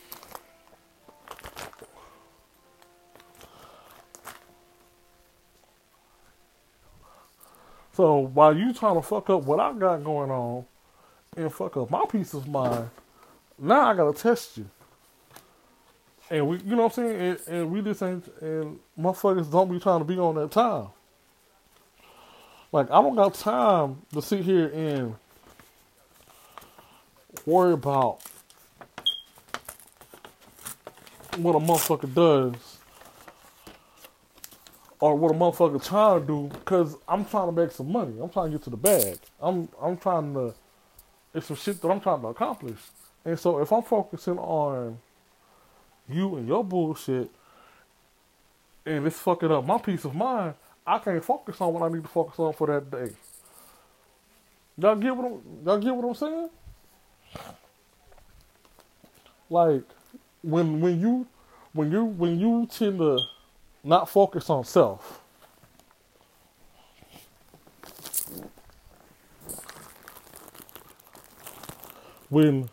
[7.94, 10.64] So while you trying to fuck up what I got going on
[11.36, 12.90] and fuck up my peace of mind,
[13.56, 14.68] now I gotta test you.
[16.28, 17.20] And we, you know what I'm saying?
[17.20, 20.88] And, and we just ain't, and motherfuckers don't be trying to be on that time.
[22.72, 25.14] Like, I don't got time to sit here and
[27.46, 28.18] worry about
[31.36, 32.73] what a motherfucker does
[35.04, 38.14] or what a motherfucker trying to do because I'm trying to make some money.
[38.22, 39.18] I'm trying to get to the bag.
[39.38, 40.54] I'm I'm trying to
[41.34, 42.78] it's some shit that I'm trying to accomplish.
[43.22, 44.96] And so if I'm focusing on
[46.08, 47.28] you and your bullshit
[48.86, 50.54] and it's fucking up my peace of mind,
[50.86, 53.12] I can't focus on what I need to focus on for that day.
[54.78, 56.50] Y'all get what I'm, y'all get what I'm saying?
[59.50, 59.84] Like
[60.40, 61.26] when when you
[61.74, 63.18] when you when you tend to
[63.84, 65.20] not focus on self.
[72.30, 72.68] When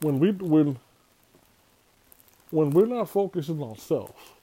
[0.00, 0.78] when we when
[2.50, 4.34] when we're not focusing on self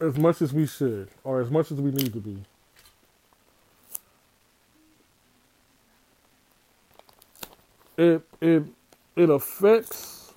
[0.00, 2.36] as much as we should or as much as we need to be
[7.96, 8.64] it it
[9.16, 10.32] it affects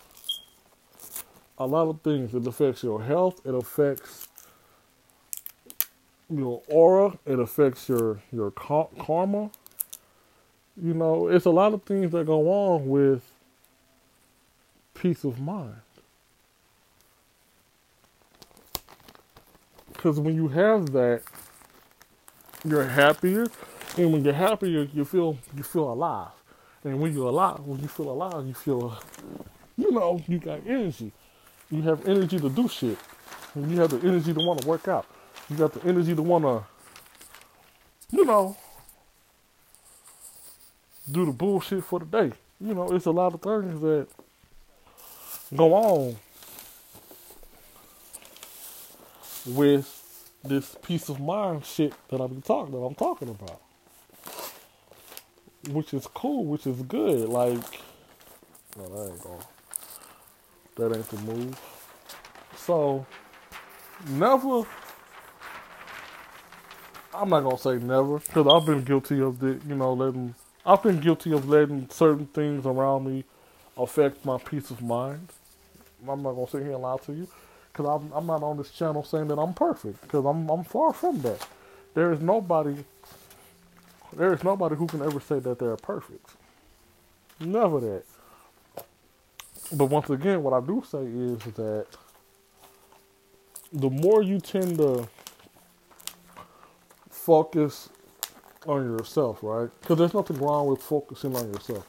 [1.58, 2.34] a lot of things.
[2.34, 3.42] It affects your health.
[3.46, 4.28] It affects
[6.30, 7.18] your aura.
[7.26, 9.52] It affects your your karma.
[10.82, 13.24] You know, it's a lot of things that go on with
[14.94, 15.76] peace of mind.
[19.94, 21.24] Because when you have that,
[22.66, 23.48] you're happier,
[23.98, 26.30] and when you're happier, you feel you feel alive.
[26.86, 28.98] And when you're alive, when you feel alive, you feel,
[29.76, 31.12] you know, you got energy.
[31.72, 33.00] You have energy to do shit.
[33.56, 35.08] And you have the energy to want to work out.
[35.50, 36.64] You got the energy to want to,
[38.16, 38.56] you know,
[41.12, 42.32] do the bullshit for the day.
[42.62, 44.08] You know, it's a lot of things that
[45.56, 46.16] go on
[49.48, 53.65] with this peace of mind shit that I'm talking that I'm talking about
[55.70, 57.30] which is cool, which is good.
[57.30, 57.58] Like,
[58.78, 59.44] no, that ain't going.
[60.78, 61.60] That ain't the move.
[62.58, 63.06] So,
[64.10, 64.64] never.
[67.14, 70.36] I'm not gonna say never, because I've been guilty of the, you know, letting.
[70.66, 73.24] I've been guilty of letting certain things around me
[73.78, 75.30] affect my peace of mind.
[76.08, 77.28] I'm not gonna sit here and lie to you,
[77.72, 80.92] because I'm, I'm not on this channel saying that I'm perfect, because I'm I'm far
[80.92, 81.48] from that.
[81.94, 82.84] There is nobody
[84.16, 86.32] there is nobody who can ever say that they're perfect.
[87.40, 88.04] Never that.
[89.74, 91.88] But once again, what I do say is that
[93.74, 95.08] the more you tend to
[97.10, 97.90] focus
[98.68, 99.70] on yourself, right?
[99.82, 101.88] Because there's nothing wrong with focusing on yourself.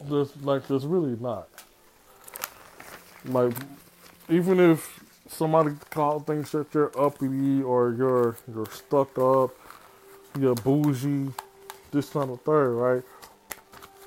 [0.00, 1.48] There's like there's really not.
[3.24, 3.54] Like
[4.28, 9.50] even if somebody call thinks that you're uppity or you're you're stuck up,
[10.38, 11.32] you're bougie,
[11.90, 13.02] this kind of third, right?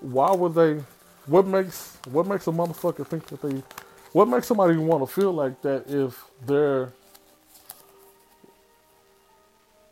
[0.01, 0.83] Why would they?
[1.27, 3.63] What makes what makes a motherfucker think that they?
[4.11, 6.91] What makes somebody want to feel like that if they're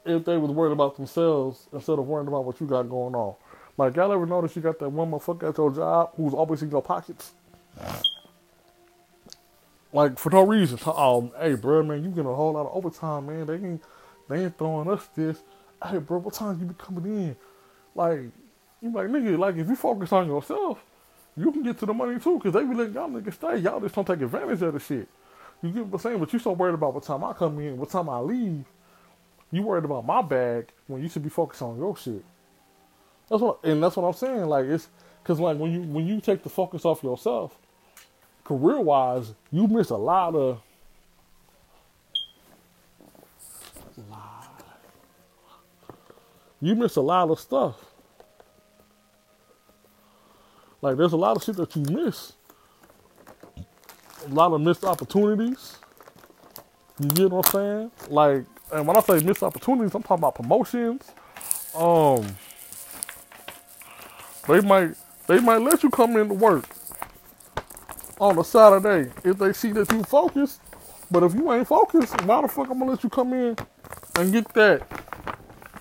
[0.06, 3.36] if they was worried about themselves instead of worrying about what you got going on?
[3.78, 6.72] Like y'all ever notice you got that one motherfucker at your job who's always in
[6.72, 7.34] your pockets?
[9.94, 10.80] Like for no reason.
[10.86, 13.46] Um, hey, bro, man, you getting a whole lot of overtime, man.
[13.46, 13.84] They ain't
[14.30, 15.40] they ain't throwing us this.
[15.84, 17.36] Hey, bro, what time you be coming in?
[17.96, 18.20] Like,
[18.82, 20.84] you like nigga, like if you focus on yourself,
[21.36, 23.58] you can get to the money too, cause they be letting y'all niggas stay.
[23.58, 25.08] Y'all just don't take advantage of the shit.
[25.62, 26.20] You get what I'm saying?
[26.20, 28.66] But you so worried about what time I come in, what time I leave.
[29.52, 32.24] You worried about my bag when you should be focused on your shit.
[33.30, 34.46] That's what, and that's what I'm saying.
[34.46, 34.90] Like it's
[35.24, 37.58] because like when you when you take the focus off yourself,
[38.50, 40.60] career wise, you miss a lot of.
[46.60, 47.76] You miss a lot of stuff.
[50.82, 52.34] Like there's a lot of shit that you miss.
[54.26, 55.78] A lot of missed opportunities.
[57.00, 57.91] You get what I'm saying?
[58.10, 61.12] Like, and when I say missed opportunities, I'm talking about promotions.
[61.76, 62.26] Um,
[64.47, 64.95] they might
[65.28, 66.66] they might let you come into work
[68.20, 70.62] on a Saturday if they see that you focused.
[71.12, 73.56] But if you ain't focused, why the fuck I'm gonna let you come in
[74.16, 74.88] and get that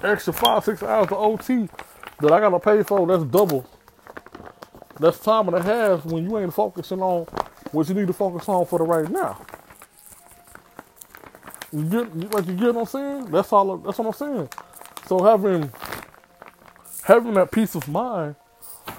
[0.02, 1.68] extra five, six hours of OT
[2.20, 3.06] that I gotta pay for?
[3.06, 3.68] That's double.
[5.00, 7.24] That's time and a half when you ain't focusing on
[7.72, 9.40] what you need to focus on for the right now.
[11.72, 13.24] You get like you get what I'm saying?
[13.26, 13.76] That's all.
[13.78, 14.48] That's what I'm saying.
[15.06, 15.70] So having
[17.04, 18.36] having that peace of mind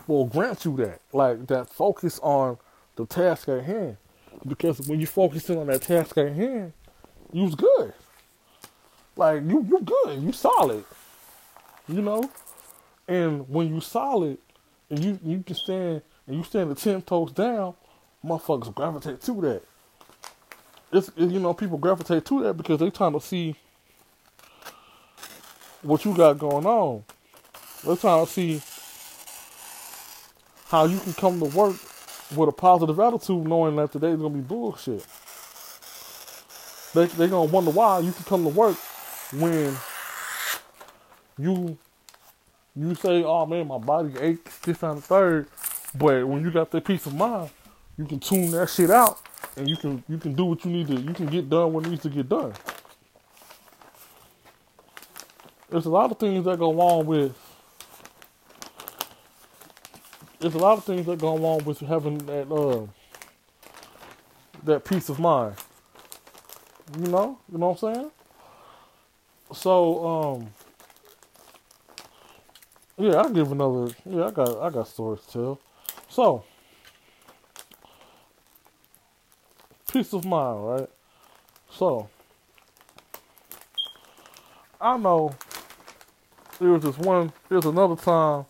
[0.07, 2.57] will grant you that, like that focus on
[2.99, 3.97] the task at hand.
[4.45, 6.73] Because when you focusing on that task at hand,
[7.31, 7.93] you's good.
[9.15, 10.21] Like you, you good.
[10.21, 10.83] You solid.
[11.87, 12.29] You know,
[13.07, 14.37] and when you solid,
[14.89, 17.73] and you you can stand and you stand the ten toes down,
[18.23, 19.61] motherfuckers gravitate to that.
[20.91, 23.55] It's you know people gravitate to that because they trying to see
[25.81, 27.03] what you got going on.
[27.83, 28.61] They're trying to see
[30.67, 31.75] how you can come to work
[32.35, 35.05] with a positive attitude, knowing that today's gonna be bullshit.
[36.93, 38.77] They they gonna wonder why you can come to work
[39.33, 39.75] when
[41.37, 41.77] you
[42.75, 45.47] you say, "Oh man, my body aches this on the third,
[45.95, 47.49] but when you got that peace of mind,
[47.97, 49.19] you can tune that shit out
[49.57, 50.95] and you can you can do what you need to.
[50.95, 52.53] You can get done what needs to get done.
[55.69, 57.48] There's a lot of things that go along with.
[60.39, 62.87] There's a lot of things that go along with having that uh,
[64.63, 65.55] that peace of mind.
[66.97, 68.11] You know, you know what I'm saying.
[69.53, 70.49] So, um,
[72.97, 73.93] yeah, I give another.
[74.05, 75.59] Yeah, I got I got stories to tell.
[76.07, 76.43] So,
[79.91, 80.89] peace of mind, right?
[81.69, 82.09] So,
[84.79, 85.35] I know
[86.59, 88.45] there was this one, there's another time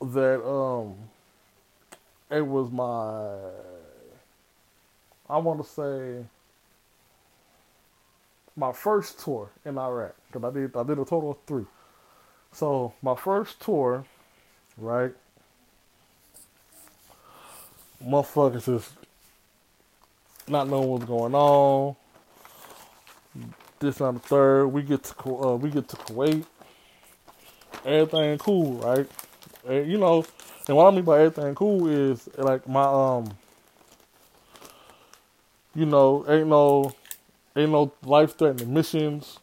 [0.00, 0.94] that, um,
[2.30, 3.36] it was my,
[5.28, 6.24] I want to say,
[8.56, 11.66] my first tour in Iraq, because I did, I did a total of three.
[12.52, 14.04] So, my first tour,
[14.78, 15.12] right?
[18.04, 18.90] Motherfuckers is
[20.48, 21.96] not knowing what's going on.
[23.78, 26.44] This on the third, we get to uh, we get to Kuwait.
[27.84, 29.06] Everything cool, right?
[29.66, 30.24] And, you know,
[30.68, 33.36] and what I mean by everything cool is like my um,
[35.74, 36.92] you know, ain't no
[37.56, 39.38] ain't no life threatening missions,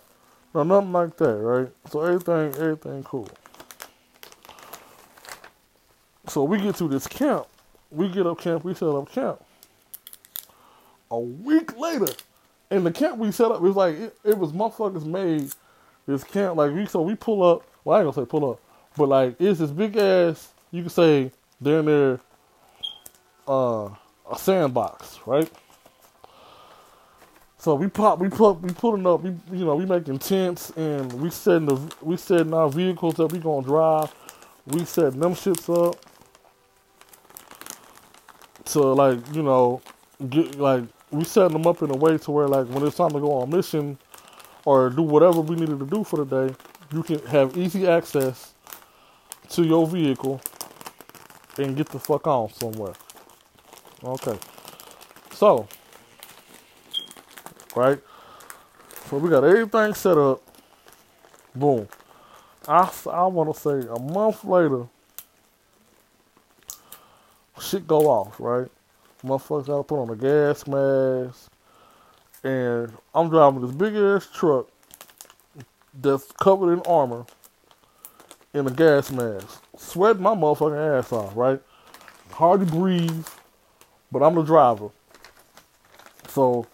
[0.53, 1.69] no nothing like that, right?
[1.89, 3.29] So everything everything cool.
[6.27, 7.47] So we get to this camp,
[7.91, 9.41] we get up camp, we set up camp
[11.13, 12.07] a week later,
[12.71, 15.53] in the camp we set up, it was like it, it was motherfuckers made
[16.07, 17.63] this camp like we so we pull up.
[17.85, 18.59] Well, I ain't gonna say pull up,
[18.97, 20.51] but like it's this big ass.
[20.71, 21.31] You can say
[21.61, 22.19] they're in there,
[23.47, 23.89] uh,
[24.31, 25.49] a sandbox, right?
[27.57, 31.11] So we pop, we put, we pulling up, we you know we making tents and
[31.13, 34.13] we setting the we setting our vehicles that we gonna drive.
[34.65, 35.97] We setting them shits up
[38.65, 39.81] to like you know
[40.29, 43.11] get like we setting them up in a way to where like when it's time
[43.11, 43.97] to go on mission
[44.65, 46.55] or do whatever we needed to do for the day,
[46.93, 48.53] you can have easy access
[49.53, 50.41] to your vehicle
[51.57, 52.93] and get the fuck on somewhere.
[54.03, 54.37] Okay.
[55.31, 55.67] So,
[57.75, 57.99] right?
[59.09, 60.41] So we got everything set up.
[61.55, 61.87] Boom.
[62.67, 64.87] I, I want to say a month later,
[67.61, 68.69] shit go off, right?
[69.23, 71.51] Motherfuckers gotta put on a gas mask.
[72.43, 74.67] And I'm driving this big ass truck
[76.01, 77.25] that's covered in armor
[78.53, 79.63] in a gas mask.
[79.77, 81.61] Sweating my motherfucking ass off, right?
[82.31, 83.27] Hard to breathe,
[84.11, 84.89] but I'm the driver.
[86.29, 86.67] So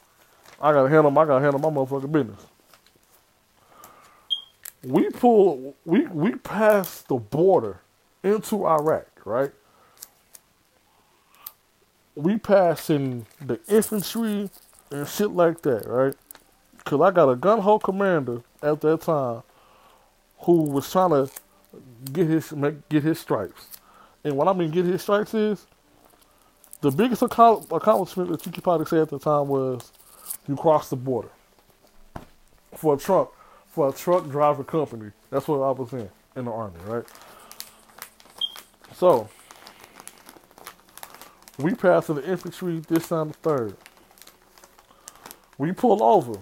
[0.62, 2.46] I gotta handle I gotta handle my motherfucking business.
[4.84, 7.82] We pull we we pass the border
[8.24, 9.52] into Iraq, right?
[12.16, 14.50] We passing the infantry
[14.92, 16.16] and shit like that, right?
[16.86, 19.44] Cause I got a gun hole commander at that time
[20.40, 21.30] who was trying to
[22.12, 22.54] get his
[22.90, 23.68] get his stripes.
[24.24, 25.66] And what I mean get his stripes is
[26.82, 29.92] the biggest accomplishment that could probably say at the time was
[30.48, 31.30] you crossed the border
[32.76, 33.34] for a truck
[33.68, 35.12] for a truck driver company.
[35.30, 37.06] That's what I was in in the army, right?
[38.96, 39.30] So
[41.58, 43.78] we passed to the infantry this time the third.
[45.58, 46.40] We pull over.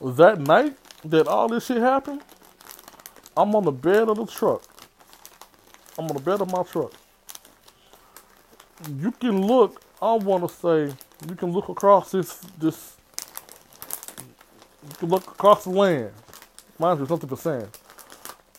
[0.00, 2.22] That night that all this shit happened,
[3.36, 4.62] I'm on the bed of the truck.
[5.98, 6.92] I'm on the bed of my truck.
[8.98, 10.94] You can look, I want to say,
[11.28, 12.96] you can look across this, this,
[14.88, 16.12] you can look across the land.
[16.78, 17.78] Mind you, something percent.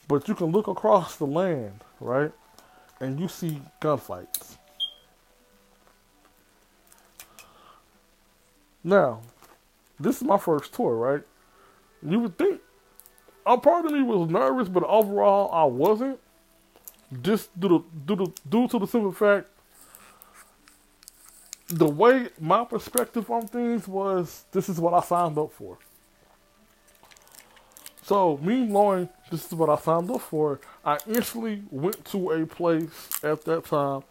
[0.07, 2.31] But you can look across the land, right?
[2.99, 4.57] And you see gunfights.
[8.83, 9.21] Now,
[9.99, 11.23] this is my first tour, right?
[12.01, 12.61] You would think
[13.47, 16.19] a part of me was nervous, but overall I wasn't.
[17.21, 19.47] Just due to, due to, due to the simple fact,
[21.69, 25.77] the way my perspective on things was, this is what I signed up for.
[28.03, 32.45] So, me knowing this is what I signed up for, I instantly went to a
[32.45, 34.03] place at that time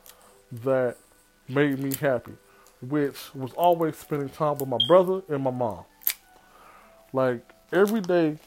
[0.52, 0.96] that
[1.48, 2.32] made me happy,
[2.80, 5.84] which was always spending time with my brother and my mom.
[7.12, 7.40] Like,
[7.72, 8.38] every day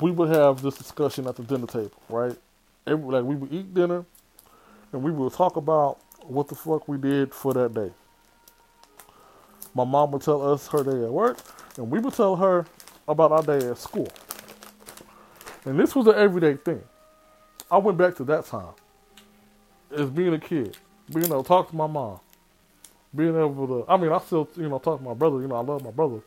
[0.00, 2.36] we would have this discussion at the dinner table, right?
[2.86, 4.04] Every, like we would eat dinner
[4.92, 7.90] and we would talk about what the fuck we did for that day.
[9.74, 11.38] My mom would tell us her day at work,
[11.76, 12.66] and we would tell her
[13.08, 14.08] about our day at school.
[15.64, 16.82] And this was an everyday thing.
[17.70, 18.74] I went back to that time
[19.96, 20.76] as being a kid,
[21.12, 22.20] being able to talk to my mom,
[23.14, 23.90] being able to.
[23.90, 25.40] I mean, I still you know talk to my brother.
[25.40, 26.20] You know, I love my brother,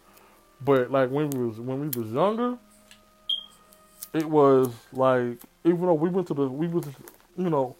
[0.61, 2.57] but like when we was when we was younger,
[4.15, 6.85] it was like even though we went to the we was
[7.37, 7.75] you know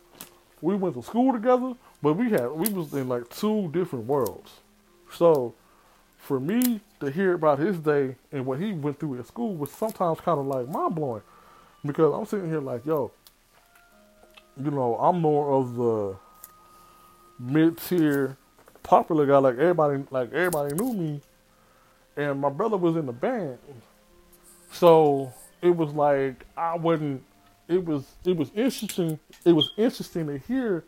[0.61, 4.51] we went to school together, but we had we was in like two different worlds.
[5.11, 5.53] So
[6.17, 9.71] for me to hear about his day and what he went through at school was
[9.71, 11.21] sometimes kind of like mind blowing
[11.85, 13.11] because I'm sitting here like, yo,
[14.61, 16.15] you know, I'm more of the
[17.39, 18.37] mid tier
[18.83, 19.37] popular guy.
[19.37, 21.21] Like everybody, like everybody knew me,
[22.17, 23.59] and my brother was in the band,
[24.71, 27.23] so it was like I wasn't.
[27.67, 29.19] It was it was interesting.
[29.43, 30.83] It was interesting to hear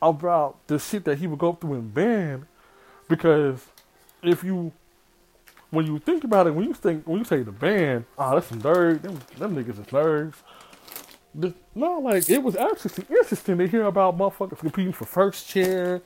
[0.00, 2.46] about the shit that he would go through in band,
[3.08, 3.66] because
[4.22, 4.72] if you
[5.70, 8.46] when you think about it, when you think when you say the band, oh, that's
[8.46, 9.02] some nerds.
[9.02, 10.34] Them, them niggas is nerds.
[11.34, 16.02] The, no, like it was actually interesting to hear about motherfuckers competing for first chair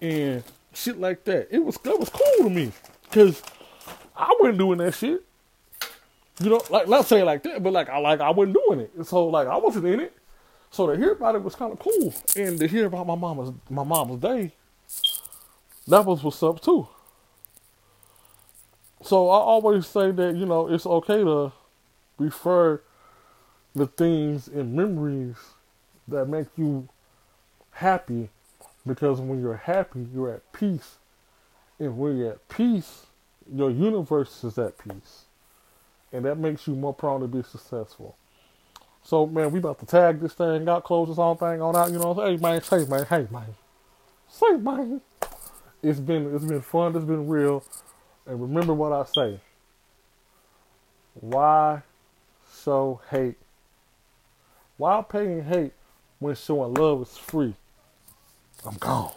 [0.00, 1.48] and shit like that.
[1.50, 2.72] It was that was cool to me
[3.04, 3.42] because
[4.16, 5.24] I wasn't doing that shit.
[6.40, 9.06] You know, like not saying like that, but like I like I wasn't doing it.
[9.06, 10.16] so like I wasn't in it.
[10.70, 13.52] So to hear about it was kind of cool, and to hear about my mama's
[13.68, 14.52] my mama's day,
[15.88, 16.88] that was what's up too.
[19.02, 21.52] So I always say that you know it's okay to
[22.18, 22.82] refer
[23.74, 25.36] the things and memories
[26.06, 26.88] that make you
[27.72, 28.28] happy,
[28.86, 30.98] because when you're happy, you're at peace,
[31.80, 33.06] and when you're at peace,
[33.52, 35.24] your universe is at peace
[36.12, 38.16] and that makes you more prone to be successful.
[39.02, 41.90] So man, we about to tag this thing got close this whole thing on out.
[41.90, 43.54] You know, hey man, say man, hey man,
[44.28, 45.00] say man.
[45.82, 46.96] It's been it's been fun.
[46.96, 47.64] It's been real.
[48.26, 49.40] And remember what I say.
[51.14, 51.82] Why
[52.62, 53.36] show hate?
[54.76, 55.72] Why paying hate
[56.18, 57.54] when showing love is free?
[58.66, 59.12] I'm gone.